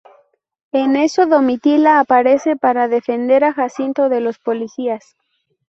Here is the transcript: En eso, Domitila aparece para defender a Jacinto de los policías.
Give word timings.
En 0.71 0.95
eso, 0.95 1.27
Domitila 1.27 1.99
aparece 1.99 2.55
para 2.55 2.87
defender 2.87 3.43
a 3.43 3.53
Jacinto 3.53 4.09
de 4.09 4.19
los 4.19 4.39
policías. 4.39 5.15